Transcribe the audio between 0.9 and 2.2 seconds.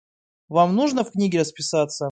в книге расписаться.